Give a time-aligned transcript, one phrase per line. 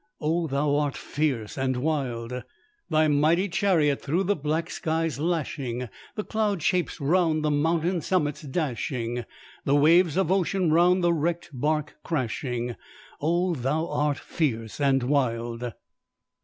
[0.19, 2.41] O, thou art fierce and wild!
[2.89, 8.41] Thy mighty chariot through the black skies lashing, The cloud shapes round the mountain summits
[8.41, 9.25] dashing,
[9.63, 12.75] The waves of ocean round the wrecked bark crashing
[13.21, 15.71] O, thou art fierce and wild!"